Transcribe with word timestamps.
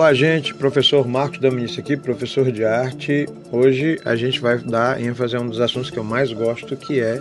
Olá, 0.00 0.14
gente. 0.14 0.54
Professor 0.54 1.06
Marcos 1.06 1.38
Dominici 1.40 1.78
aqui, 1.78 1.96
professor 1.96 2.50
de 2.50 2.64
arte. 2.64 3.28
Hoje 3.52 4.00
a 4.04 4.16
gente 4.16 4.40
vai 4.40 4.56
dar 4.56 4.98
ênfase 4.98 5.36
a 5.36 5.40
um 5.40 5.48
dos 5.48 5.60
assuntos 5.60 5.90
que 5.90 5.98
eu 5.98 6.02
mais 6.02 6.32
gosto, 6.32 6.76
que 6.76 7.00
é 7.00 7.20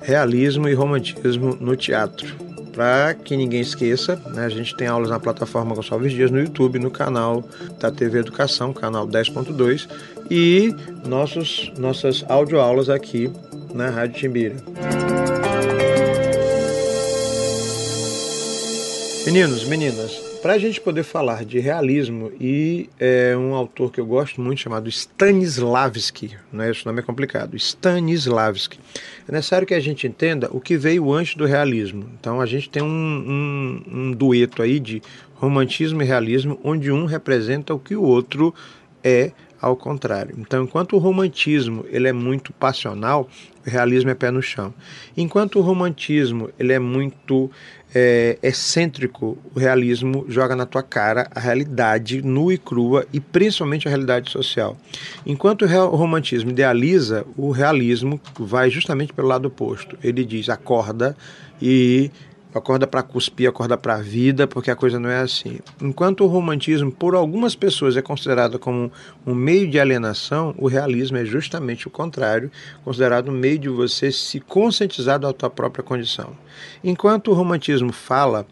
realismo 0.00 0.68
e 0.68 0.74
romantismo 0.74 1.56
no 1.60 1.76
teatro. 1.76 2.34
Para 2.72 3.14
que 3.14 3.36
ninguém 3.36 3.60
esqueça, 3.60 4.16
né, 4.32 4.46
a 4.46 4.48
gente 4.48 4.76
tem 4.76 4.86
aulas 4.86 5.10
na 5.10 5.20
plataforma 5.20 5.74
Gonçalves 5.74 6.12
Dias 6.12 6.30
no 6.30 6.40
YouTube, 6.40 6.78
no 6.78 6.90
canal 6.90 7.44
da 7.78 7.90
TV 7.90 8.20
Educação, 8.20 8.72
canal 8.72 9.06
10.2, 9.06 9.88
e 10.30 10.74
nossos, 11.06 11.72
nossas 11.76 12.24
audioaulas 12.28 12.88
aqui 12.88 13.30
na 13.74 13.90
Rádio 13.90 14.20
Timbira. 14.20 14.56
Meninos, 19.26 19.64
meninas, 19.64 20.12
para 20.40 20.52
a 20.52 20.58
gente 20.58 20.80
poder 20.80 21.02
falar 21.02 21.44
de 21.44 21.58
realismo 21.58 22.30
e 22.38 22.88
é, 23.00 23.34
um 23.36 23.54
autor 23.54 23.90
que 23.90 23.98
eu 23.98 24.06
gosto 24.06 24.40
muito 24.40 24.60
chamado 24.60 24.88
Stanislavski, 24.88 26.36
né? 26.52 26.70
esse 26.70 26.86
nome 26.86 27.00
é 27.00 27.02
complicado, 27.02 27.56
Stanislavski, 27.56 28.78
é 29.26 29.32
necessário 29.32 29.66
que 29.66 29.74
a 29.74 29.80
gente 29.80 30.06
entenda 30.06 30.48
o 30.52 30.60
que 30.60 30.76
veio 30.76 31.10
antes 31.12 31.34
do 31.34 31.46
realismo. 31.46 32.04
Então 32.20 32.40
a 32.40 32.46
gente 32.46 32.70
tem 32.70 32.82
um, 32.82 32.86
um, 32.86 33.82
um 33.90 34.12
dueto 34.12 34.62
aí 34.62 34.78
de 34.78 35.02
romantismo 35.34 36.00
e 36.02 36.04
realismo, 36.04 36.60
onde 36.62 36.92
um 36.92 37.06
representa 37.06 37.74
o 37.74 37.78
que 37.78 37.96
o 37.96 38.02
outro 38.02 38.54
é 39.02 39.32
ao 39.64 39.74
contrário. 39.74 40.34
Então, 40.38 40.64
enquanto 40.64 40.94
o 40.94 40.98
romantismo 40.98 41.86
ele 41.88 42.06
é 42.06 42.12
muito 42.12 42.52
passional, 42.52 43.30
o 43.66 43.70
realismo 43.70 44.10
é 44.10 44.14
pé 44.14 44.30
no 44.30 44.42
chão. 44.42 44.72
Enquanto 45.16 45.58
o 45.58 45.62
romantismo 45.62 46.50
ele 46.58 46.72
é 46.72 46.78
muito 46.78 47.50
é, 47.94 48.38
excêntrico, 48.42 49.38
o 49.54 49.58
realismo 49.58 50.26
joga 50.28 50.56
na 50.56 50.66
tua 50.66 50.82
cara 50.82 51.28
a 51.34 51.38
realidade 51.38 52.20
nua 52.22 52.54
e 52.54 52.58
crua 52.58 53.06
e 53.12 53.20
principalmente 53.20 53.86
a 53.86 53.90
realidade 53.90 54.30
social. 54.30 54.76
Enquanto 55.24 55.62
o 55.62 55.96
romantismo 55.96 56.50
idealiza, 56.50 57.24
o 57.36 57.52
realismo 57.52 58.20
vai 58.38 58.68
justamente 58.68 59.12
pelo 59.12 59.28
lado 59.28 59.46
oposto. 59.46 59.96
Ele 60.02 60.24
diz 60.24 60.48
acorda 60.48 61.16
e 61.62 62.10
acorda 62.54 62.86
para 62.86 63.02
cuspir, 63.02 63.48
acorda 63.48 63.76
para 63.76 63.96
a 63.96 64.00
vida, 64.00 64.46
porque 64.46 64.70
a 64.70 64.76
coisa 64.76 64.98
não 65.00 65.10
é 65.10 65.18
assim. 65.18 65.58
Enquanto 65.80 66.22
o 66.22 66.28
romantismo, 66.28 66.90
por 66.92 67.14
algumas 67.14 67.56
pessoas, 67.56 67.96
é 67.96 68.02
considerado 68.02 68.58
como 68.58 68.92
um 69.26 69.34
meio 69.34 69.68
de 69.68 69.80
alienação, 69.80 70.54
o 70.56 70.68
realismo 70.68 71.16
é 71.16 71.24
justamente 71.24 71.88
o 71.88 71.90
contrário, 71.90 72.50
considerado 72.84 73.28
um 73.28 73.32
meio 73.32 73.58
de 73.58 73.68
você 73.68 74.12
se 74.12 74.38
conscientizar 74.38 75.18
da 75.18 75.32
tua 75.32 75.50
própria 75.50 75.82
condição. 75.82 76.36
Enquanto 76.82 77.30
o 77.32 77.34
romantismo 77.34 77.92
fala 77.92 78.46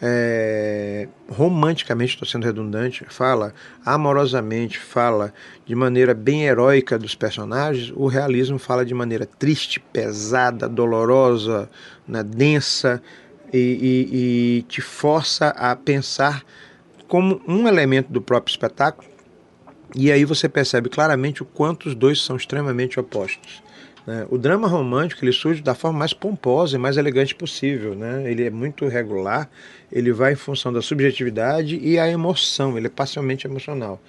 é, 0.00 1.08
romanticamente, 1.28 2.12
estou 2.12 2.28
sendo 2.28 2.44
redundante, 2.44 3.04
fala 3.08 3.54
amorosamente, 3.84 4.78
fala 4.78 5.32
de 5.64 5.74
maneira 5.74 6.12
bem 6.12 6.44
heróica 6.44 6.98
dos 6.98 7.14
personagens, 7.14 7.92
o 7.96 8.06
realismo 8.06 8.58
fala 8.58 8.84
de 8.84 8.92
maneira 8.92 9.26
triste, 9.26 9.80
pesada, 9.80 10.68
dolorosa, 10.68 11.70
né, 12.06 12.22
densa, 12.22 13.02
e, 13.52 13.58
e, 13.58 14.58
e 14.58 14.62
te 14.62 14.80
força 14.80 15.48
a 15.48 15.74
pensar 15.76 16.44
como 17.08 17.40
um 17.46 17.68
elemento 17.68 18.12
do 18.12 18.20
próprio 18.20 18.52
espetáculo, 18.52 19.08
e 19.94 20.10
aí 20.10 20.24
você 20.24 20.48
percebe 20.48 20.88
claramente 20.88 21.42
o 21.42 21.46
quanto 21.46 21.88
os 21.88 21.94
dois 21.94 22.20
são 22.20 22.36
extremamente 22.36 22.98
opostos. 22.98 23.62
Né? 24.06 24.26
O 24.30 24.38
drama 24.38 24.68
romântico 24.68 25.24
ele 25.24 25.32
surge 25.32 25.62
da 25.62 25.74
forma 25.74 25.98
mais 25.98 26.12
pomposa 26.12 26.76
e 26.76 26.78
mais 26.78 26.96
elegante 26.96 27.34
possível. 27.34 27.94
Né? 27.94 28.30
Ele 28.30 28.44
é 28.44 28.50
muito 28.50 28.86
regular, 28.86 29.50
ele 29.90 30.12
vai 30.12 30.32
em 30.32 30.36
função 30.36 30.72
da 30.72 30.80
subjetividade 30.80 31.78
e 31.78 31.98
a 31.98 32.08
emoção, 32.08 32.76
ele 32.76 32.86
é 32.86 32.90
parcialmente 32.90 33.46
emocional. 33.46 34.00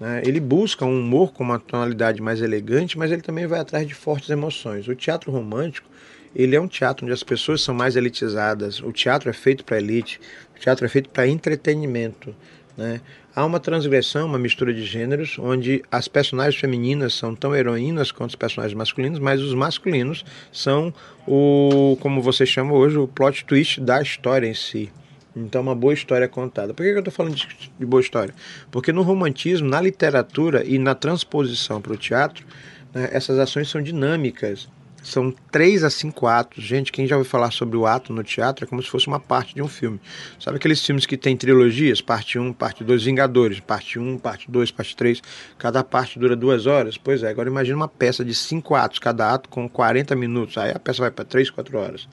Né? 0.00 0.22
Ele 0.24 0.40
busca 0.40 0.84
um 0.84 1.00
humor 1.00 1.32
com 1.32 1.44
uma 1.44 1.58
tonalidade 1.58 2.22
mais 2.22 2.40
elegante, 2.40 2.96
mas 2.96 3.12
ele 3.12 3.22
também 3.22 3.46
vai 3.46 3.60
atrás 3.60 3.86
de 3.86 3.94
fortes 3.94 4.30
emoções. 4.30 4.88
O 4.88 4.94
teatro 4.94 5.30
romântico 5.30 5.88
ele 6.34 6.56
é 6.56 6.60
um 6.60 6.68
teatro 6.68 7.04
onde 7.04 7.12
as 7.12 7.22
pessoas 7.22 7.62
são 7.62 7.74
mais 7.74 7.96
elitizadas. 7.96 8.80
O 8.80 8.92
teatro 8.92 9.28
é 9.28 9.32
feito 9.32 9.64
para 9.64 9.78
elite, 9.78 10.20
o 10.56 10.60
teatro 10.60 10.84
é 10.84 10.88
feito 10.88 11.08
para 11.10 11.26
entretenimento. 11.26 12.34
Né? 12.76 13.00
Há 13.34 13.44
uma 13.44 13.60
transgressão, 13.60 14.26
uma 14.26 14.38
mistura 14.38 14.72
de 14.72 14.84
gêneros, 14.84 15.38
onde 15.38 15.82
as 15.90 16.08
personagens 16.08 16.60
femininas 16.60 17.14
são 17.14 17.34
tão 17.34 17.54
heroínas 17.54 18.12
quanto 18.12 18.30
os 18.30 18.36
personagens 18.36 18.76
masculinos, 18.76 19.18
mas 19.18 19.40
os 19.40 19.54
masculinos 19.54 20.24
são 20.52 20.92
o, 21.26 21.96
como 22.00 22.20
você 22.20 22.44
chama 22.44 22.74
hoje, 22.74 22.98
o 22.98 23.08
plot 23.08 23.44
twist 23.44 23.80
da 23.80 24.02
história 24.02 24.46
em 24.46 24.54
si. 24.54 24.90
Então, 25.34 25.62
uma 25.62 25.74
boa 25.74 25.94
história 25.94 26.28
contada. 26.28 26.74
Por 26.74 26.84
que 26.84 26.90
eu 26.90 26.98
estou 26.98 27.12
falando 27.12 27.34
de, 27.34 27.48
de 27.78 27.86
boa 27.86 28.02
história? 28.02 28.34
Porque 28.70 28.92
no 28.92 29.02
romantismo, 29.02 29.66
na 29.66 29.80
literatura 29.80 30.62
e 30.66 30.78
na 30.78 30.94
transposição 30.94 31.80
para 31.80 31.92
o 31.94 31.96
teatro, 31.96 32.44
né, 32.92 33.08
essas 33.12 33.38
ações 33.38 33.70
são 33.70 33.80
dinâmicas. 33.80 34.68
São 35.02 35.34
três 35.50 35.82
a 35.82 35.90
cinco 35.90 36.26
atos. 36.26 36.62
Gente, 36.62 36.92
quem 36.92 37.06
já 37.06 37.16
ouviu 37.16 37.28
falar 37.28 37.50
sobre 37.50 37.76
o 37.76 37.86
ato 37.86 38.12
no 38.12 38.22
teatro 38.22 38.64
é 38.64 38.68
como 38.68 38.82
se 38.82 38.88
fosse 38.88 39.08
uma 39.08 39.18
parte 39.18 39.54
de 39.54 39.60
um 39.60 39.68
filme. 39.68 40.00
Sabe 40.38 40.56
aqueles 40.56 40.84
filmes 40.84 41.04
que 41.04 41.16
tem 41.16 41.36
trilogias? 41.36 42.00
Parte 42.00 42.38
1, 42.38 42.52
parte 42.52 42.84
2, 42.84 43.02
Vingadores, 43.02 43.60
parte 43.60 43.98
1, 43.98 44.18
parte 44.18 44.50
2, 44.50 44.70
parte 44.70 44.96
3. 44.96 45.22
Cada 45.58 45.82
parte 45.82 46.18
dura 46.18 46.36
duas 46.36 46.66
horas? 46.66 46.96
Pois 46.96 47.22
é, 47.22 47.28
agora 47.28 47.48
imagine 47.48 47.74
uma 47.74 47.88
peça 47.88 48.24
de 48.24 48.34
cinco 48.34 48.74
atos, 48.74 48.98
cada 49.00 49.34
ato 49.34 49.48
com 49.48 49.68
40 49.68 50.14
minutos. 50.14 50.56
Aí 50.56 50.70
a 50.70 50.78
peça 50.78 51.00
vai 51.00 51.10
para 51.10 51.24
três, 51.24 51.50
quatro 51.50 51.76
horas. 51.78 52.08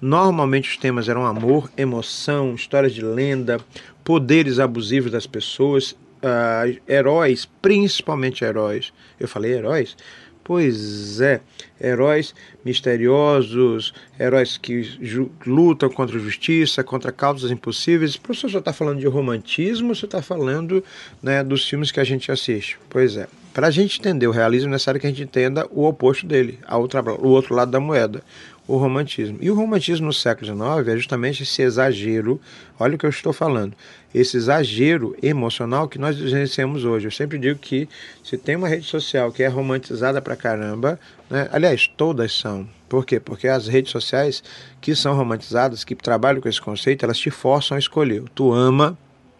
Normalmente 0.00 0.70
os 0.70 0.76
temas 0.76 1.08
eram 1.08 1.24
amor, 1.24 1.70
emoção, 1.76 2.54
histórias 2.54 2.92
de 2.92 3.02
lenda, 3.02 3.58
poderes 4.02 4.58
abusivos 4.58 5.10
das 5.10 5.26
pessoas, 5.26 5.92
uh, 5.92 6.80
heróis, 6.88 7.48
principalmente 7.62 8.44
heróis. 8.44 8.92
Eu 9.18 9.28
falei 9.28 9.52
heróis? 9.52 9.96
Pois 10.44 11.22
é, 11.22 11.40
heróis 11.80 12.34
misteriosos, 12.62 13.94
heróis 14.20 14.58
que 14.58 14.98
lutam 15.46 15.88
contra 15.88 16.18
a 16.18 16.20
justiça, 16.20 16.84
contra 16.84 17.10
causas 17.10 17.50
impossíveis. 17.50 18.14
O 18.14 18.20
professor 18.20 18.48
já 18.48 18.58
está 18.58 18.70
falando 18.70 19.00
de 19.00 19.06
romantismo 19.06 19.88
ou 19.88 19.94
você 19.94 20.04
está 20.04 20.20
falando 20.20 20.84
né, 21.22 21.42
dos 21.42 21.66
filmes 21.66 21.90
que 21.90 21.98
a 21.98 22.04
gente 22.04 22.30
assiste? 22.30 22.78
Pois 22.90 23.16
é. 23.16 23.26
Para 23.54 23.68
a 23.68 23.70
gente 23.70 24.00
entender 24.00 24.26
o 24.26 24.32
realismo, 24.32 24.68
é 24.68 24.72
necessário 24.72 25.00
que 25.00 25.06
a 25.06 25.10
gente 25.10 25.22
entenda 25.22 25.66
o 25.70 25.84
oposto 25.84 26.26
dele, 26.26 26.58
a 26.66 26.76
outra, 26.76 27.00
o 27.02 27.28
outro 27.28 27.54
lado 27.54 27.70
da 27.70 27.80
moeda 27.80 28.20
o 28.66 28.76
romantismo. 28.76 29.38
E 29.40 29.50
o 29.50 29.54
romantismo 29.54 30.06
no 30.06 30.12
século 30.12 30.46
XIX 30.46 30.88
é 30.88 30.96
justamente 30.96 31.42
esse 31.42 31.62
exagero, 31.62 32.40
olha 32.78 32.94
o 32.94 32.98
que 32.98 33.04
eu 33.04 33.10
estou 33.10 33.32
falando, 33.32 33.74
esse 34.14 34.36
exagero 34.36 35.16
emocional 35.22 35.88
que 35.88 35.98
nós 35.98 36.16
vivenciamos 36.16 36.84
hoje. 36.84 37.06
Eu 37.06 37.10
sempre 37.10 37.38
digo 37.38 37.58
que 37.58 37.88
se 38.22 38.38
tem 38.38 38.56
uma 38.56 38.68
rede 38.68 38.86
social 38.86 39.30
que 39.30 39.42
é 39.42 39.48
romantizada 39.48 40.22
pra 40.22 40.36
caramba, 40.36 40.98
né, 41.28 41.48
aliás, 41.52 41.86
todas 41.86 42.32
são. 42.32 42.68
Por 42.88 43.04
quê? 43.04 43.18
Porque 43.18 43.48
as 43.48 43.66
redes 43.66 43.90
sociais 43.90 44.42
que 44.80 44.94
são 44.94 45.16
romantizadas, 45.16 45.84
que 45.84 45.94
trabalham 45.94 46.40
com 46.40 46.48
esse 46.48 46.60
conceito, 46.60 47.04
elas 47.04 47.18
te 47.18 47.30
forçam 47.30 47.76
a 47.76 47.78
escolher. 47.78 48.22
Tu 48.34 48.52
ama 48.52 48.96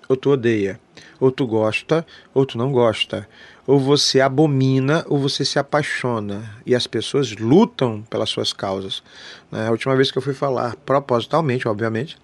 ou 0.09 0.17
tu 0.17 0.31
odeia. 0.31 0.81
Ou 1.21 1.31
tu 1.31 1.47
gosta 1.47 2.05
ou 2.33 2.45
tu 2.45 2.59
não 2.59 2.73
gosta 2.73 3.29
ou 3.67 3.79
você 3.79 4.21
abomina 4.21 5.05
ou 5.09 5.19
você 5.19 5.45
se 5.45 5.59
apaixona. 5.59 6.51
E 6.67 6.75
as 6.75 6.87
pessoas 6.87 7.35
lutam 7.37 8.03
pelas 8.11 8.29
suas 8.29 8.53
causas. 8.53 9.03
Né? 9.51 9.67
A 9.67 9.71
última 9.71 9.97
vez 9.97 10.11
que 10.11 10.19
eu 10.19 10.23
fui 10.23 10.35
falar, 10.35 10.77
propositalmente, 10.77 11.67
obviamente, 11.67 12.17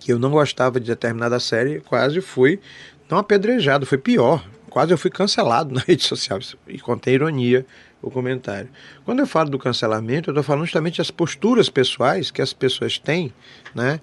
que 0.00 0.12
eu 0.12 0.18
não 0.18 0.30
gostava 0.30 0.78
de 0.78 0.86
determinada 0.86 1.38
série, 1.40 1.80
quase 1.80 2.20
fui 2.20 2.60
não 3.10 3.18
apedrejado, 3.18 3.86
foi 3.86 3.98
pior. 3.98 4.44
Quase 4.70 4.92
eu 4.92 4.98
fui 4.98 5.10
cancelado 5.10 5.72
na 5.74 5.80
rede 5.80 6.02
social. 6.02 6.38
E 6.66 6.78
contei 6.78 7.14
ironia 7.14 7.66
o 8.00 8.10
comentário. 8.10 8.68
Quando 9.04 9.20
eu 9.20 9.26
falo 9.26 9.50
do 9.50 9.58
cancelamento, 9.58 10.30
eu 10.30 10.32
estou 10.32 10.42
falando 10.42 10.64
justamente 10.64 10.98
das 10.98 11.10
posturas 11.10 11.68
pessoais 11.68 12.30
que 12.30 12.42
as 12.42 12.52
pessoas 12.52 12.98
têm, 12.98 13.32
né? 13.74 14.00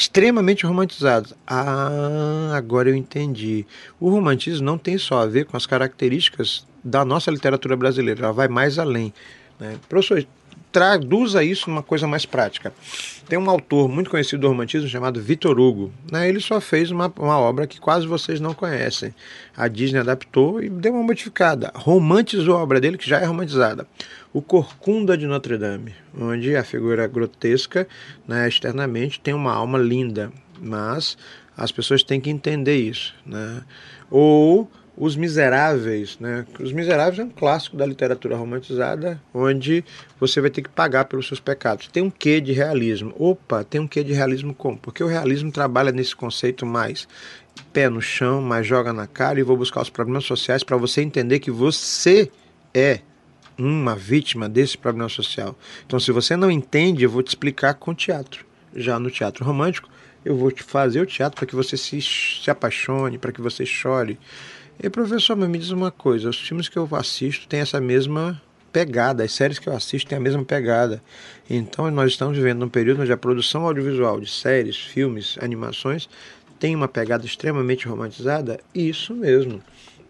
Extremamente 0.00 0.64
romantizados. 0.64 1.34
Ah, 1.46 2.52
agora 2.54 2.88
eu 2.88 2.94
entendi. 2.94 3.66
O 4.00 4.08
romantismo 4.08 4.64
não 4.64 4.78
tem 4.78 4.96
só 4.96 5.22
a 5.22 5.26
ver 5.26 5.44
com 5.44 5.56
as 5.56 5.66
características 5.66 6.66
da 6.82 7.04
nossa 7.04 7.30
literatura 7.30 7.76
brasileira, 7.76 8.24
ela 8.24 8.32
vai 8.32 8.48
mais 8.48 8.78
além. 8.78 9.12
Né? 9.58 9.76
Professor, 9.88 10.26
traduza 10.72 11.42
isso 11.42 11.68
numa 11.68 11.82
coisa 11.82 12.06
mais 12.06 12.24
prática. 12.24 12.72
Tem 13.28 13.38
um 13.38 13.50
autor 13.50 13.88
muito 13.88 14.10
conhecido 14.10 14.40
do 14.40 14.48
romantismo 14.48 14.88
chamado 14.88 15.20
Victor 15.20 15.58
Hugo. 15.58 15.92
Né? 16.10 16.28
Ele 16.28 16.40
só 16.40 16.60
fez 16.60 16.90
uma, 16.90 17.12
uma 17.18 17.38
obra 17.38 17.66
que 17.66 17.80
quase 17.80 18.06
vocês 18.06 18.40
não 18.40 18.54
conhecem. 18.54 19.14
A 19.56 19.68
Disney 19.68 20.00
adaptou 20.00 20.62
e 20.62 20.68
deu 20.68 20.94
uma 20.94 21.02
modificada. 21.02 21.72
Romantizou 21.74 22.56
a 22.56 22.62
obra 22.62 22.80
dele, 22.80 22.98
que 22.98 23.08
já 23.08 23.20
é 23.20 23.24
romantizada. 23.24 23.86
O 24.32 24.40
Corcunda 24.40 25.16
de 25.16 25.26
Notre 25.26 25.58
Dame, 25.58 25.94
onde 26.18 26.54
a 26.54 26.62
figura 26.62 27.06
grotesca, 27.06 27.86
né, 28.26 28.48
externamente, 28.48 29.20
tem 29.20 29.34
uma 29.34 29.52
alma 29.52 29.78
linda, 29.78 30.32
mas 30.60 31.16
as 31.56 31.72
pessoas 31.72 32.02
têm 32.02 32.20
que 32.20 32.30
entender 32.30 32.76
isso. 32.76 33.14
Né? 33.26 33.62
Ou 34.10 34.70
Os 35.00 35.16
Miseráveis, 35.16 36.18
né? 36.20 36.44
Os 36.60 36.74
Miseráveis 36.74 37.18
é 37.18 37.24
um 37.24 37.30
clássico 37.30 37.74
da 37.74 37.86
literatura 37.86 38.36
romantizada, 38.36 39.18
onde 39.32 39.82
você 40.20 40.42
vai 40.42 40.50
ter 40.50 40.60
que 40.60 40.68
pagar 40.68 41.06
pelos 41.06 41.26
seus 41.26 41.40
pecados. 41.40 41.88
Tem 41.88 42.02
um 42.02 42.10
quê 42.10 42.38
de 42.38 42.52
realismo? 42.52 43.14
Opa, 43.18 43.64
tem 43.64 43.80
um 43.80 43.86
quê 43.86 44.04
de 44.04 44.12
realismo 44.12 44.52
como? 44.52 44.76
Porque 44.76 45.02
o 45.02 45.06
realismo 45.06 45.50
trabalha 45.50 45.90
nesse 45.90 46.14
conceito 46.14 46.66
mais 46.66 47.08
pé 47.72 47.88
no 47.88 48.02
chão, 48.02 48.42
mais 48.42 48.66
joga 48.66 48.92
na 48.92 49.06
cara 49.06 49.40
e 49.40 49.42
vou 49.42 49.56
buscar 49.56 49.80
os 49.80 49.88
problemas 49.88 50.26
sociais 50.26 50.62
para 50.62 50.76
você 50.76 51.00
entender 51.00 51.38
que 51.38 51.50
você 51.50 52.30
é 52.74 53.00
uma 53.56 53.96
vítima 53.96 54.50
desse 54.50 54.76
problema 54.76 55.08
social. 55.08 55.56
Então, 55.86 55.98
se 55.98 56.12
você 56.12 56.36
não 56.36 56.50
entende, 56.50 57.04
eu 57.04 57.10
vou 57.10 57.22
te 57.22 57.28
explicar 57.28 57.72
com 57.72 57.94
teatro. 57.94 58.44
Já 58.76 58.98
no 58.98 59.10
teatro 59.10 59.46
romântico, 59.46 59.88
eu 60.22 60.36
vou 60.36 60.50
te 60.50 60.62
fazer 60.62 61.00
o 61.00 61.06
teatro 61.06 61.36
para 61.36 61.46
que 61.46 61.56
você 61.56 61.74
se, 61.78 62.02
se 62.02 62.50
apaixone, 62.50 63.16
para 63.16 63.32
que 63.32 63.40
você 63.40 63.64
chore. 63.64 64.18
E 64.82 64.88
professor, 64.88 65.36
mas 65.36 65.48
me 65.48 65.58
diz 65.58 65.70
uma 65.70 65.90
coisa: 65.90 66.30
os 66.30 66.40
filmes 66.40 66.68
que 66.68 66.78
eu 66.78 66.88
assisto 66.92 67.46
têm 67.46 67.60
essa 67.60 67.80
mesma 67.80 68.40
pegada, 68.72 69.22
as 69.22 69.32
séries 69.32 69.58
que 69.58 69.68
eu 69.68 69.74
assisto 69.74 70.08
têm 70.08 70.16
a 70.16 70.20
mesma 70.20 70.42
pegada. 70.42 71.02
Então, 71.48 71.90
nós 71.90 72.12
estamos 72.12 72.36
vivendo 72.36 72.60
num 72.60 72.68
período 72.68 73.02
onde 73.02 73.12
a 73.12 73.16
produção 73.16 73.66
audiovisual 73.66 74.18
de 74.20 74.30
séries, 74.30 74.76
filmes, 74.76 75.36
animações 75.40 76.08
tem 76.58 76.76
uma 76.76 76.86
pegada 76.86 77.24
extremamente 77.24 77.88
romantizada? 77.88 78.60
Isso 78.74 79.14
mesmo. 79.14 79.62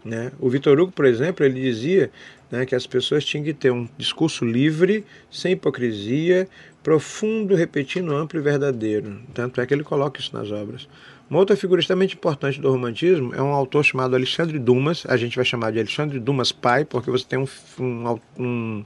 Né? 0.03 0.31
O 0.39 0.49
Vitor 0.49 0.79
Hugo, 0.79 0.91
por 0.91 1.05
exemplo, 1.05 1.45
ele 1.45 1.61
dizia 1.61 2.11
né, 2.51 2.65
que 2.65 2.75
as 2.75 2.85
pessoas 2.85 3.23
tinham 3.23 3.43
que 3.43 3.53
ter 3.53 3.71
um 3.71 3.87
discurso 3.97 4.43
livre, 4.43 5.05
sem 5.31 5.53
hipocrisia, 5.53 6.47
profundo, 6.83 7.55
repetindo, 7.55 8.13
amplo 8.13 8.39
e 8.39 8.43
verdadeiro. 8.43 9.21
Tanto 9.33 9.61
é 9.61 9.65
que 9.65 9.73
ele 9.73 9.83
coloca 9.83 10.19
isso 10.19 10.35
nas 10.35 10.51
obras. 10.51 10.87
Uma 11.31 11.39
outra 11.39 11.55
figura 11.55 11.79
extremamente 11.79 12.15
importante 12.15 12.59
do 12.59 12.69
romantismo 12.69 13.33
é 13.33 13.41
um 13.41 13.53
autor 13.53 13.85
chamado 13.85 14.13
Alexandre 14.17 14.59
Dumas, 14.59 15.05
a 15.07 15.15
gente 15.15 15.37
vai 15.37 15.45
chamar 15.45 15.71
de 15.71 15.79
Alexandre 15.79 16.19
Dumas 16.19 16.51
pai, 16.51 16.83
porque 16.83 17.09
você 17.09 17.23
tem 17.23 17.39
um, 17.39 17.47
um, 17.79 18.19
um, 18.37 18.85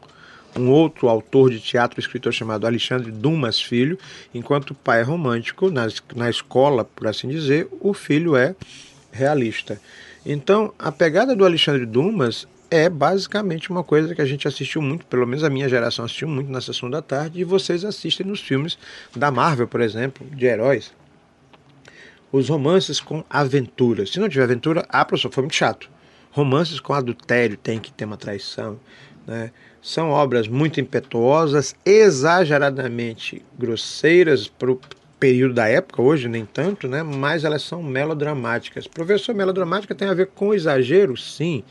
um 0.56 0.70
outro 0.70 1.10
autor 1.10 1.50
de 1.50 1.60
teatro, 1.60 2.00
escritor 2.00 2.32
chamado 2.32 2.68
Alexandre 2.68 3.12
Dumas 3.12 3.60
Filho, 3.60 3.98
enquanto 4.32 4.70
o 4.70 4.76
pai 4.76 5.00
é 5.00 5.04
romântico, 5.04 5.72
na, 5.72 5.88
na 6.16 6.30
escola, 6.30 6.86
por 6.86 7.08
assim 7.08 7.28
dizer, 7.30 7.68
o 7.82 7.96
filho 7.96 8.36
é 8.36 8.56
realista. 9.12 9.82
Então, 10.24 10.72
a 10.78 10.92
pegada 10.92 11.36
do 11.36 11.46
Alexandre 11.46 11.84
Dumas 11.84 12.48
é 12.70 12.88
basicamente 12.88 13.72
uma 13.72 13.84
coisa 13.84 14.14
que 14.14 14.22
a 14.22 14.26
gente 14.26 14.48
assistiu 14.48 14.84
muito, 14.84 15.04
pelo 15.08 15.26
menos 15.26 15.44
a 15.44 15.50
minha 15.50 15.68
geração 15.68 16.06
assistiu 16.06 16.28
muito 16.28 16.52
na 16.52 16.62
sessão 16.62 16.92
da 16.92 17.02
tarde, 17.02 17.42
e 17.42 17.44
vocês 17.44 17.84
assistem 17.84 18.24
nos 18.24 18.40
filmes 18.40 18.78
da 19.16 19.32
Marvel, 19.32 19.68
por 19.68 19.82
exemplo, 19.82 20.24
de 20.30 20.46
heróis. 20.46 20.94
Os 22.36 22.50
romances 22.50 23.00
com 23.00 23.24
aventura. 23.30 24.06
Se 24.06 24.20
não 24.20 24.28
tiver 24.28 24.44
aventura, 24.44 24.86
ah, 24.90 25.06
professor, 25.06 25.32
foi 25.32 25.44
muito 25.44 25.56
chato. 25.56 25.90
Romances 26.32 26.82
com 26.82 26.92
adultério, 26.92 27.56
tem 27.56 27.80
que 27.80 27.94
ter 27.94 28.04
uma 28.04 28.18
traição. 28.18 28.78
Né? 29.26 29.52
São 29.82 30.10
obras 30.10 30.46
muito 30.46 30.82
impetuosas, 30.82 31.74
exageradamente 31.86 33.42
grosseiras 33.58 34.50
para 34.50 34.70
o 34.70 34.78
período 35.18 35.54
da 35.54 35.70
época, 35.70 36.02
hoje 36.02 36.28
nem 36.28 36.46
tanto, 36.46 36.90
né? 36.90 37.04
mas 37.04 37.46
elas 37.46 37.62
são 37.62 37.82
melodramáticas. 37.82 38.86
Professor, 38.86 39.34
melodramática 39.34 39.96
tem 39.96 40.10
a 40.10 40.14
ver 40.14 40.28
com 40.36 40.54
exagero? 40.54 41.16
Sim, 41.16 41.64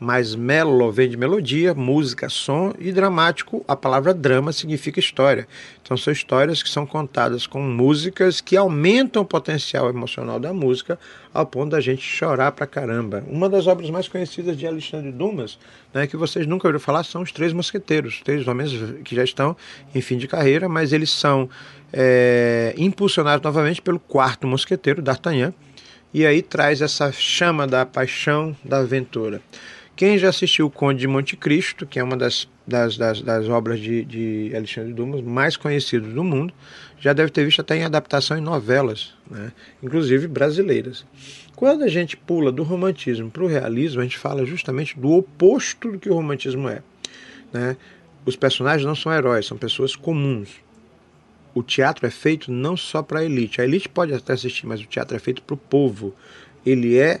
mas 0.00 0.34
melo 0.34 0.92
vem 0.92 1.08
de 1.08 1.16
melodia, 1.16 1.74
música, 1.74 2.28
som 2.28 2.72
e 2.78 2.92
dramático, 2.92 3.64
a 3.66 3.74
palavra 3.74 4.14
drama 4.14 4.52
significa 4.52 5.00
história. 5.00 5.48
Então 5.82 5.96
são 5.96 6.12
histórias 6.12 6.62
que 6.62 6.68
são 6.68 6.86
contadas 6.86 7.46
com 7.46 7.60
músicas 7.60 8.40
que 8.40 8.56
aumentam 8.56 9.22
o 9.22 9.26
potencial 9.26 9.88
emocional 9.88 10.38
da 10.38 10.52
música 10.52 10.98
ao 11.34 11.44
ponto 11.44 11.70
da 11.70 11.80
gente 11.80 12.02
chorar 12.02 12.52
pra 12.52 12.66
caramba. 12.66 13.24
Uma 13.26 13.48
das 13.48 13.66
obras 13.66 13.90
mais 13.90 14.06
conhecidas 14.06 14.56
de 14.56 14.66
Alexandre 14.66 15.10
Dumas, 15.10 15.58
né, 15.92 16.06
que 16.06 16.16
vocês 16.16 16.46
nunca 16.46 16.68
ouviram 16.68 16.80
falar, 16.80 17.02
são 17.02 17.22
Os 17.22 17.32
Três 17.32 17.52
Mosqueteiros, 17.52 18.20
três 18.22 18.46
homens 18.46 18.72
que 19.04 19.16
já 19.16 19.24
estão 19.24 19.56
em 19.94 20.00
fim 20.00 20.16
de 20.16 20.28
carreira, 20.28 20.68
mas 20.68 20.92
eles 20.92 21.10
são 21.10 21.48
é, 21.92 22.74
impulsionados 22.76 23.42
novamente 23.42 23.82
pelo 23.82 23.98
quarto 23.98 24.46
mosqueteiro, 24.46 25.02
D'Artagnan, 25.02 25.52
e 26.12 26.24
aí 26.24 26.40
traz 26.40 26.80
essa 26.80 27.12
chama 27.12 27.66
da 27.66 27.84
paixão, 27.84 28.56
da 28.64 28.78
aventura. 28.78 29.42
Quem 29.98 30.16
já 30.16 30.28
assistiu 30.28 30.66
O 30.66 30.70
Conde 30.70 31.00
de 31.00 31.08
Monte 31.08 31.36
Cristo, 31.36 31.84
que 31.84 31.98
é 31.98 32.04
uma 32.04 32.16
das, 32.16 32.48
das, 32.64 32.96
das, 32.96 33.20
das 33.20 33.48
obras 33.48 33.80
de, 33.80 34.04
de, 34.04 34.52
Alexandre 34.54 34.92
Dumas 34.92 35.20
mais 35.22 35.56
conhecidas 35.56 36.14
do 36.14 36.22
mundo, 36.22 36.54
já 37.00 37.12
deve 37.12 37.32
ter 37.32 37.44
visto 37.44 37.62
até 37.62 37.76
em 37.76 37.82
adaptação 37.82 38.38
em 38.38 38.40
novelas, 38.40 39.12
né? 39.28 39.50
inclusive 39.82 40.28
brasileiras. 40.28 41.04
Quando 41.56 41.82
a 41.82 41.88
gente 41.88 42.16
pula 42.16 42.52
do 42.52 42.62
romantismo 42.62 43.28
para 43.28 43.42
o 43.42 43.48
realismo, 43.48 44.00
a 44.00 44.04
gente 44.04 44.16
fala 44.16 44.46
justamente 44.46 44.96
do 44.96 45.10
oposto 45.10 45.90
do 45.90 45.98
que 45.98 46.08
o 46.08 46.14
romantismo 46.14 46.68
é. 46.68 46.80
Né? 47.52 47.76
Os 48.24 48.36
personagens 48.36 48.86
não 48.86 48.94
são 48.94 49.12
heróis, 49.12 49.46
são 49.46 49.58
pessoas 49.58 49.96
comuns. 49.96 50.48
O 51.52 51.60
teatro 51.60 52.06
é 52.06 52.10
feito 52.10 52.52
não 52.52 52.76
só 52.76 53.02
para 53.02 53.18
a 53.18 53.24
elite. 53.24 53.60
A 53.60 53.64
elite 53.64 53.88
pode 53.88 54.14
até 54.14 54.34
assistir, 54.34 54.64
mas 54.64 54.80
o 54.80 54.86
teatro 54.86 55.16
é 55.16 55.18
feito 55.18 55.42
para 55.42 55.54
o 55.54 55.58
povo. 55.58 56.14
Ele 56.64 56.96
é 56.96 57.20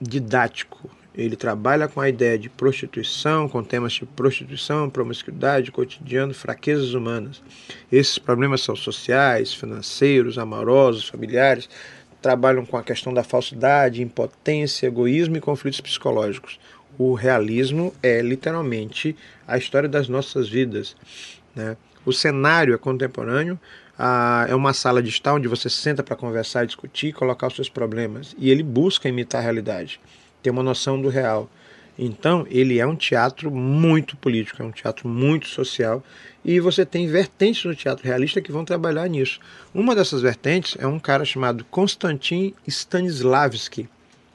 didático, 0.00 0.88
ele 1.16 1.34
trabalha 1.34 1.88
com 1.88 2.00
a 2.00 2.08
ideia 2.08 2.38
de 2.38 2.50
prostituição, 2.50 3.48
com 3.48 3.64
temas 3.64 3.94
de 3.94 4.04
prostituição, 4.04 4.90
promiscuidade, 4.90 5.72
cotidiano, 5.72 6.34
fraquezas 6.34 6.92
humanas. 6.92 7.42
Esses 7.90 8.18
problemas 8.18 8.60
são 8.60 8.76
sociais, 8.76 9.54
financeiros, 9.54 10.36
amorosos, 10.36 11.08
familiares, 11.08 11.70
trabalham 12.20 12.66
com 12.66 12.76
a 12.76 12.82
questão 12.82 13.14
da 13.14 13.24
falsidade, 13.24 14.02
impotência, 14.02 14.86
egoísmo 14.86 15.36
e 15.38 15.40
conflitos 15.40 15.80
psicológicos. 15.80 16.60
O 16.98 17.14
realismo 17.14 17.94
é 18.02 18.20
literalmente 18.20 19.16
a 19.48 19.56
história 19.56 19.88
das 19.88 20.08
nossas 20.08 20.48
vidas. 20.48 20.96
Né? 21.54 21.76
O 22.04 22.12
cenário 22.12 22.74
é 22.74 22.78
contemporâneo, 22.78 23.58
é 24.48 24.54
uma 24.54 24.74
sala 24.74 25.02
de 25.02 25.08
estar 25.08 25.32
onde 25.32 25.48
você 25.48 25.70
senta 25.70 26.02
para 26.02 26.14
conversar, 26.14 26.66
discutir, 26.66 27.14
colocar 27.14 27.46
os 27.46 27.54
seus 27.54 27.70
problemas. 27.70 28.34
E 28.38 28.50
ele 28.50 28.62
busca 28.62 29.08
imitar 29.08 29.40
a 29.40 29.44
realidade 29.44 29.98
ter 30.46 30.50
uma 30.50 30.62
noção 30.62 31.00
do 31.00 31.08
real. 31.08 31.50
Então, 31.98 32.46
ele 32.48 32.78
é 32.78 32.86
um 32.86 32.94
teatro 32.94 33.50
muito 33.50 34.16
político, 34.16 34.62
é 34.62 34.64
um 34.64 34.70
teatro 34.70 35.08
muito 35.08 35.48
social, 35.48 36.04
e 36.44 36.60
você 36.60 36.86
tem 36.86 37.08
vertentes 37.08 37.64
no 37.64 37.74
teatro 37.74 38.06
realista 38.06 38.40
que 38.40 38.52
vão 38.52 38.64
trabalhar 38.64 39.08
nisso. 39.08 39.40
Uma 39.74 39.92
dessas 39.92 40.22
vertentes 40.22 40.76
é 40.78 40.86
um 40.86 41.00
cara 41.00 41.24
chamado 41.24 41.64
Konstantin 41.64 42.54
Stanislavski. 42.64 43.88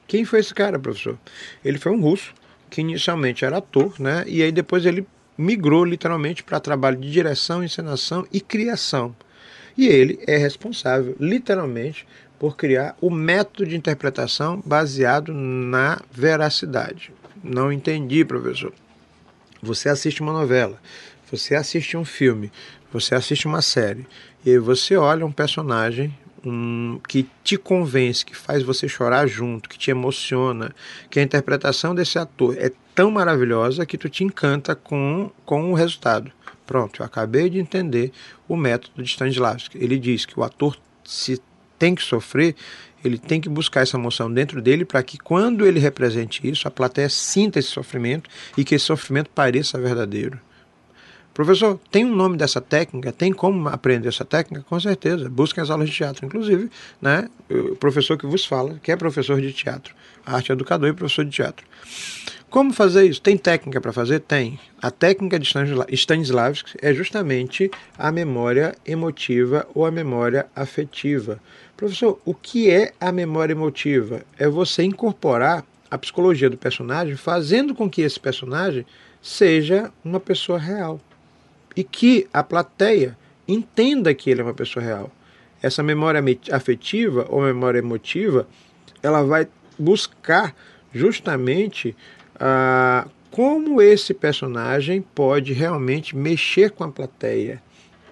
Quem 0.06 0.26
foi 0.26 0.40
esse 0.40 0.52
cara, 0.52 0.78
professor? 0.78 1.18
Ele 1.64 1.78
foi 1.78 1.92
um 1.92 2.00
russo 2.02 2.34
que 2.68 2.82
inicialmente 2.82 3.42
era 3.42 3.56
ator, 3.56 3.98
né? 3.98 4.24
E 4.26 4.42
aí 4.42 4.52
depois 4.52 4.84
ele 4.84 5.06
migrou 5.38 5.82
literalmente 5.82 6.42
para 6.42 6.60
trabalho 6.60 6.98
de 6.98 7.10
direção, 7.10 7.64
encenação 7.64 8.26
e 8.30 8.38
criação. 8.38 9.16
E 9.78 9.86
ele 9.86 10.18
é 10.26 10.36
responsável, 10.36 11.16
literalmente, 11.18 12.06
por 12.42 12.56
criar 12.56 12.96
o 13.00 13.08
método 13.08 13.70
de 13.70 13.76
interpretação 13.76 14.60
baseado 14.66 15.32
na 15.32 16.02
veracidade. 16.10 17.12
Não 17.40 17.70
entendi, 17.70 18.24
professor. 18.24 18.72
Você 19.62 19.88
assiste 19.88 20.20
uma 20.22 20.32
novela, 20.32 20.76
você 21.30 21.54
assiste 21.54 21.96
um 21.96 22.04
filme, 22.04 22.50
você 22.92 23.14
assiste 23.14 23.46
uma 23.46 23.62
série, 23.62 24.08
e 24.44 24.50
aí 24.50 24.58
você 24.58 24.96
olha 24.96 25.24
um 25.24 25.30
personagem 25.30 26.12
um, 26.44 26.98
que 27.08 27.28
te 27.44 27.56
convence, 27.56 28.26
que 28.26 28.34
faz 28.34 28.64
você 28.64 28.88
chorar 28.88 29.28
junto, 29.28 29.68
que 29.68 29.78
te 29.78 29.92
emociona, 29.92 30.74
que 31.08 31.20
a 31.20 31.22
interpretação 31.22 31.94
desse 31.94 32.18
ator 32.18 32.56
é 32.58 32.72
tão 32.92 33.08
maravilhosa 33.12 33.86
que 33.86 33.96
tu 33.96 34.08
te 34.08 34.24
encanta 34.24 34.74
com, 34.74 35.30
com 35.46 35.70
o 35.70 35.74
resultado. 35.74 36.32
Pronto, 36.66 37.02
eu 37.02 37.06
acabei 37.06 37.48
de 37.48 37.60
entender 37.60 38.10
o 38.48 38.56
método 38.56 39.00
de 39.00 39.08
Stanislavski. 39.08 39.78
Ele 39.78 39.96
diz 39.96 40.26
que 40.26 40.40
o 40.40 40.42
ator 40.42 40.76
se 41.04 41.40
tem 41.82 41.96
que 41.96 42.02
sofrer, 42.04 42.54
ele 43.04 43.18
tem 43.18 43.40
que 43.40 43.48
buscar 43.48 43.80
essa 43.80 43.96
emoção 43.96 44.32
dentro 44.32 44.62
dele 44.62 44.84
para 44.84 45.02
que 45.02 45.18
quando 45.18 45.66
ele 45.66 45.80
represente 45.80 46.48
isso, 46.48 46.68
a 46.68 46.70
plateia 46.70 47.08
sinta 47.08 47.58
esse 47.58 47.70
sofrimento 47.70 48.30
e 48.56 48.62
que 48.62 48.76
esse 48.76 48.84
sofrimento 48.84 49.28
pareça 49.30 49.80
verdadeiro. 49.80 50.38
Professor, 51.34 51.80
tem 51.90 52.04
um 52.04 52.14
nome 52.14 52.36
dessa 52.36 52.60
técnica? 52.60 53.10
Tem 53.10 53.32
como 53.32 53.68
aprender 53.68 54.06
essa 54.06 54.24
técnica? 54.24 54.64
Com 54.68 54.78
certeza. 54.78 55.28
Busquem 55.28 55.60
as 55.60 55.70
aulas 55.70 55.90
de 55.90 55.96
teatro. 55.96 56.24
Inclusive, 56.24 56.70
né, 57.00 57.28
o 57.50 57.74
professor 57.74 58.16
que 58.16 58.26
vos 58.26 58.44
fala, 58.44 58.78
que 58.80 58.92
é 58.92 58.96
professor 58.96 59.40
de 59.40 59.52
teatro, 59.52 59.92
arte 60.24 60.52
educador 60.52 60.88
e 60.88 60.92
professor 60.92 61.24
de 61.24 61.32
teatro. 61.32 61.66
Como 62.52 62.70
fazer 62.70 63.06
isso? 63.06 63.22
Tem 63.22 63.34
técnica 63.34 63.80
para 63.80 63.94
fazer? 63.94 64.20
Tem. 64.20 64.60
A 64.82 64.90
técnica 64.90 65.38
de 65.38 65.50
Stanislavski 65.94 66.76
é 66.82 66.92
justamente 66.92 67.70
a 67.96 68.12
memória 68.12 68.74
emotiva 68.84 69.66
ou 69.74 69.86
a 69.86 69.90
memória 69.90 70.44
afetiva. 70.54 71.40
Professor, 71.74 72.20
o 72.26 72.34
que 72.34 72.70
é 72.70 72.92
a 73.00 73.10
memória 73.10 73.54
emotiva? 73.54 74.20
É 74.38 74.46
você 74.50 74.82
incorporar 74.82 75.64
a 75.90 75.96
psicologia 75.96 76.50
do 76.50 76.58
personagem, 76.58 77.16
fazendo 77.16 77.74
com 77.74 77.88
que 77.88 78.02
esse 78.02 78.20
personagem 78.20 78.84
seja 79.22 79.90
uma 80.04 80.20
pessoa 80.20 80.58
real 80.58 81.00
e 81.74 81.82
que 81.82 82.28
a 82.34 82.42
plateia 82.42 83.16
entenda 83.48 84.12
que 84.12 84.28
ele 84.28 84.42
é 84.42 84.44
uma 84.44 84.52
pessoa 84.52 84.84
real. 84.84 85.10
Essa 85.62 85.82
memória 85.82 86.22
afetiva 86.52 87.26
ou 87.30 87.40
memória 87.40 87.78
emotiva, 87.78 88.46
ela 89.02 89.22
vai 89.22 89.48
buscar 89.78 90.54
justamente 90.92 91.96
ah, 92.38 93.06
como 93.30 93.80
esse 93.80 94.12
personagem 94.12 95.00
pode 95.00 95.52
realmente 95.52 96.14
mexer 96.16 96.70
com 96.70 96.84
a 96.84 96.88
plateia. 96.88 97.62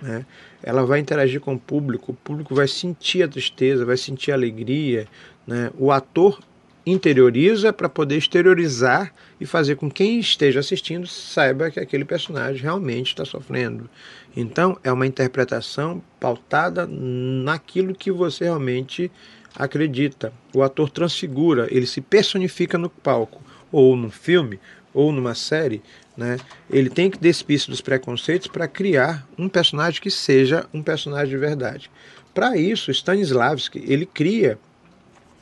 Né? 0.01 0.25
Ela 0.63 0.85
vai 0.85 0.99
interagir 0.99 1.41
com 1.41 1.55
o 1.55 1.59
público, 1.59 2.13
o 2.13 2.15
público 2.15 2.55
vai 2.55 2.67
sentir 2.67 3.23
a 3.23 3.29
tristeza, 3.29 3.85
vai 3.85 3.97
sentir 3.97 4.33
a 4.33 4.35
alegria. 4.35 5.07
Né? 5.47 5.71
O 5.79 5.93
ator 5.93 6.41
interioriza 6.85 7.73
para 7.73 7.89
poder 7.89 8.17
exteriorizar 8.17 9.13
e 9.41 9.47
fazer 9.47 9.77
com 9.77 9.89
que 9.91 10.05
quem 10.05 10.19
esteja 10.19 10.61
assistindo 10.61 11.07
saiba 11.07 11.71
que 11.71 11.79
aquele 11.79 12.05
personagem 12.05 12.63
realmente 12.63 13.09
está 13.09 13.25
sofrendo. 13.25 13.89
Então, 14.37 14.79
é 14.83 14.91
uma 14.91 15.07
interpretação 15.07 16.03
pautada 16.19 16.87
naquilo 16.87 17.95
que 17.95 18.11
você 18.11 18.45
realmente 18.45 19.11
acredita. 19.55 20.33
O 20.55 20.63
ator 20.63 20.89
transfigura, 20.91 21.69
ele 21.71 21.87
se 21.87 22.01
personifica 22.01 22.79
no 22.79 22.89
palco, 22.89 23.43
ou 23.71 23.97
no 23.97 24.11
filme, 24.11 24.59
ou 24.93 25.13
numa 25.13 25.35
série, 25.35 25.83
né? 26.17 26.39
Ele 26.69 26.91
tem 26.91 27.11
que 27.11 27.19
despir 27.19 27.65
dos 27.69 27.81
preconceitos 27.81 28.49
para 28.49 28.67
criar 28.67 29.27
um 29.39 29.49
personagem 29.49 30.01
que 30.01 30.11
seja 30.11 30.67
um 30.75 30.83
personagem 30.83 31.29
de 31.29 31.37
verdade. 31.37 31.91
Para 32.35 32.57
isso, 32.57 32.91
Stanislavski 32.91 33.85
ele 33.87 34.07
cria 34.07 34.59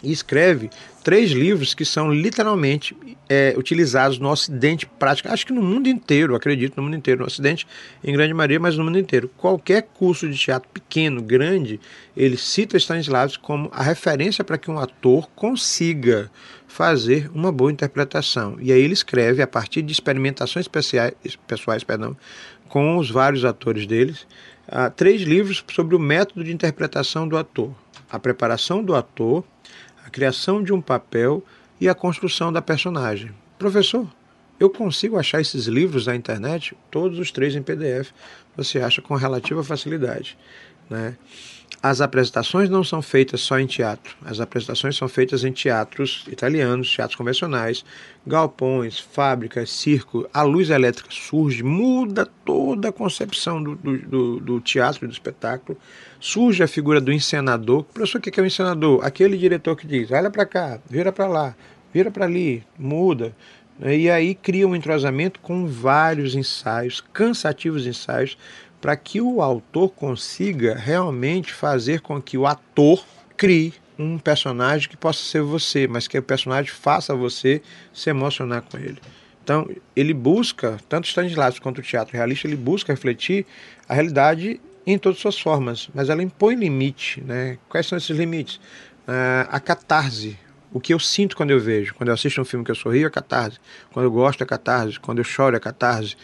e 0.02 0.12
escreve 0.12 0.70
três 1.02 1.30
livros 1.30 1.74
que 1.74 1.84
são 1.84 2.12
literalmente 2.12 2.96
é, 3.28 3.54
utilizados 3.56 4.18
no 4.18 4.28
Ocidente 4.30 4.86
prático, 4.86 5.28
acho 5.28 5.46
que 5.46 5.52
no 5.52 5.62
mundo 5.62 5.88
inteiro, 5.88 6.34
acredito, 6.34 6.76
no 6.76 6.82
mundo 6.82 6.96
inteiro, 6.96 7.20
no 7.20 7.26
Ocidente 7.26 7.66
em 8.02 8.12
grande 8.12 8.34
maioria, 8.34 8.60
mas 8.60 8.76
no 8.76 8.84
mundo 8.84 8.98
inteiro. 8.98 9.30
Qualquer 9.36 9.82
curso 9.82 10.28
de 10.28 10.36
teatro 10.36 10.68
pequeno, 10.72 11.22
grande, 11.22 11.80
ele 12.16 12.36
cita 12.36 12.76
Stanislavski 12.76 13.42
como 13.42 13.70
a 13.72 13.82
referência 13.82 14.44
para 14.44 14.58
que 14.58 14.70
um 14.70 14.78
ator 14.78 15.28
consiga 15.34 16.30
fazer 16.66 17.30
uma 17.34 17.50
boa 17.50 17.72
interpretação. 17.72 18.56
E 18.60 18.72
aí 18.72 18.80
ele 18.80 18.94
escreve, 18.94 19.42
a 19.42 19.46
partir 19.46 19.82
de 19.82 19.92
experimentações 19.92 20.64
especiais, 20.64 21.14
pessoais 21.46 21.82
perdão, 21.82 22.16
com 22.68 22.98
os 22.98 23.10
vários 23.10 23.44
atores 23.44 23.86
deles, 23.86 24.26
uh, 24.68 24.90
três 24.94 25.22
livros 25.22 25.64
sobre 25.72 25.96
o 25.96 25.98
método 25.98 26.44
de 26.44 26.52
interpretação 26.52 27.26
do 27.26 27.36
ator. 27.36 27.74
A 28.10 28.18
preparação 28.18 28.82
do 28.82 28.94
ator, 28.94 29.44
a 30.08 30.10
criação 30.10 30.62
de 30.62 30.72
um 30.72 30.80
papel 30.80 31.44
e 31.78 31.86
a 31.86 31.94
construção 31.94 32.50
da 32.50 32.62
personagem. 32.62 33.30
Professor, 33.58 34.08
eu 34.58 34.70
consigo 34.70 35.18
achar 35.18 35.38
esses 35.38 35.66
livros 35.66 36.06
na 36.06 36.16
internet, 36.16 36.74
todos 36.90 37.18
os 37.18 37.30
três 37.30 37.54
em 37.54 37.62
PDF, 37.62 38.10
você 38.56 38.80
acha 38.80 39.02
com 39.02 39.14
relativa 39.14 39.62
facilidade. 39.62 40.36
Né? 40.88 41.14
As 41.80 42.00
apresentações 42.00 42.68
não 42.68 42.82
são 42.82 43.00
feitas 43.00 43.40
só 43.40 43.56
em 43.56 43.66
teatro, 43.66 44.16
as 44.24 44.40
apresentações 44.40 44.96
são 44.96 45.06
feitas 45.08 45.44
em 45.44 45.52
teatros 45.52 46.24
italianos, 46.28 46.92
teatros 46.92 47.14
convencionais, 47.16 47.84
galpões, 48.26 48.98
fábricas, 48.98 49.70
circo. 49.70 50.28
A 50.34 50.42
luz 50.42 50.70
elétrica 50.70 51.08
surge, 51.12 51.62
muda 51.62 52.26
toda 52.44 52.88
a 52.88 52.92
concepção 52.92 53.62
do, 53.62 53.76
do, 53.76 54.40
do, 54.40 54.60
teatro 54.60 55.04
e 55.04 55.08
do 55.08 55.12
espetáculo. 55.12 55.78
Surge 56.18 56.64
a 56.64 56.68
figura 56.68 57.00
do 57.00 57.12
encenador. 57.12 57.84
Professor, 57.84 58.18
o 58.18 58.20
que 58.20 58.40
é 58.40 58.42
o 58.42 58.46
encenador? 58.46 59.04
Aquele 59.04 59.38
diretor 59.38 59.76
que 59.76 59.86
diz: 59.86 60.10
olha 60.10 60.30
para 60.30 60.44
cá, 60.44 60.80
vira 60.90 61.12
para 61.12 61.28
lá, 61.28 61.54
vira 61.92 62.10
para 62.10 62.24
ali, 62.24 62.64
muda. 62.76 63.32
E 63.80 64.10
aí 64.10 64.34
cria 64.34 64.66
um 64.66 64.74
entrosamento 64.74 65.38
com 65.38 65.64
vários 65.64 66.34
ensaios, 66.34 67.00
cansativos 67.12 67.86
ensaios, 67.86 68.36
para 68.80 68.96
que 68.96 69.20
o 69.20 69.42
autor 69.42 69.90
consiga 69.90 70.74
realmente 70.74 71.52
fazer 71.52 72.00
com 72.00 72.20
que 72.20 72.38
o 72.38 72.46
ator 72.46 73.04
crie 73.36 73.74
um 73.98 74.18
personagem 74.18 74.88
que 74.88 74.96
possa 74.96 75.24
ser 75.24 75.42
você, 75.42 75.88
mas 75.88 76.06
que 76.06 76.16
o 76.16 76.22
personagem 76.22 76.70
faça 76.70 77.14
você 77.14 77.60
se 77.92 78.08
emocionar 78.08 78.62
com 78.62 78.78
ele. 78.78 78.98
Então, 79.42 79.68
ele 79.96 80.14
busca, 80.14 80.78
tanto 80.88 81.08
Stanislavski 81.08 81.60
quanto 81.60 81.78
o 81.78 81.82
teatro 81.82 82.16
realista, 82.16 82.46
ele 82.46 82.56
busca 82.56 82.92
refletir 82.92 83.46
a 83.88 83.94
realidade 83.94 84.60
em 84.86 84.98
todas 84.98 85.18
as 85.18 85.22
suas 85.22 85.40
formas, 85.40 85.88
mas 85.94 86.08
ela 86.08 86.22
impõe 86.22 86.54
limite. 86.54 87.20
Né? 87.22 87.58
Quais 87.68 87.86
são 87.86 87.98
esses 87.98 88.16
limites? 88.16 88.56
Uh, 89.06 89.48
a 89.48 89.58
catarse, 89.58 90.38
o 90.72 90.78
que 90.78 90.92
eu 90.92 90.98
sinto 90.98 91.36
quando 91.36 91.50
eu 91.50 91.58
vejo. 91.58 91.94
Quando 91.94 92.08
eu 92.08 92.14
assisto 92.14 92.40
um 92.40 92.44
filme 92.44 92.64
que 92.64 92.70
eu 92.70 92.74
sorrio, 92.74 93.06
é 93.06 93.10
catarse. 93.10 93.58
Quando 93.90 94.04
eu 94.04 94.10
gosto, 94.10 94.42
é 94.42 94.46
catarse. 94.46 95.00
Quando 95.00 95.18
eu 95.18 95.24
choro, 95.24 95.56
é 95.56 95.60
catarse. 95.60 96.14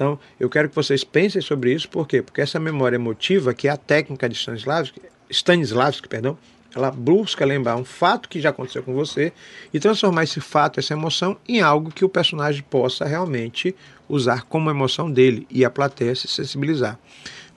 Então, 0.00 0.18
eu 0.40 0.48
quero 0.48 0.70
que 0.70 0.74
vocês 0.74 1.04
pensem 1.04 1.42
sobre 1.42 1.74
isso, 1.74 1.86
por 1.86 2.08
quê? 2.08 2.22
Porque 2.22 2.40
essa 2.40 2.58
memória 2.58 2.96
emotiva, 2.96 3.52
que 3.52 3.68
é 3.68 3.70
a 3.70 3.76
técnica 3.76 4.30
de 4.30 4.34
Stanislavski, 4.34 4.98
Stanislavski, 5.28 6.08
perdão, 6.08 6.38
ela 6.74 6.90
busca 6.90 7.44
lembrar 7.44 7.76
um 7.76 7.84
fato 7.84 8.26
que 8.26 8.40
já 8.40 8.48
aconteceu 8.48 8.82
com 8.82 8.94
você 8.94 9.30
e 9.74 9.78
transformar 9.78 10.24
esse 10.24 10.40
fato, 10.40 10.80
essa 10.80 10.94
emoção, 10.94 11.36
em 11.46 11.60
algo 11.60 11.92
que 11.92 12.02
o 12.02 12.08
personagem 12.08 12.62
possa 12.62 13.04
realmente 13.04 13.76
usar 14.08 14.44
como 14.44 14.70
emoção 14.70 15.12
dele 15.12 15.46
e 15.50 15.66
a 15.66 15.70
plateia 15.70 16.14
se 16.14 16.26
sensibilizar. 16.28 16.98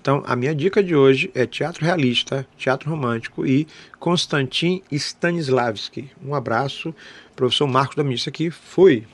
Então, 0.02 0.22
a 0.26 0.36
minha 0.36 0.54
dica 0.54 0.84
de 0.84 0.94
hoje 0.94 1.32
é 1.34 1.46
teatro 1.46 1.86
realista, 1.86 2.46
teatro 2.58 2.90
romântico 2.90 3.48
e 3.48 3.66
Konstantin 4.02 4.82
Stanislavski. 4.92 6.12
Um 6.22 6.36
abraço, 6.36 6.94
professor 7.38 7.68
Marcos 7.68 7.96
da 7.96 8.04
Missa 8.04 8.30
aqui. 8.30 8.52
Fui! 8.52 9.08